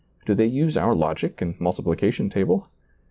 do 0.25 0.33
they 0.33 0.47
use 0.47 0.77
our 0.77 0.95
logic 0.95 1.43
and 1.43 1.59
multiplication 1.61 2.27
table? 2.27 2.67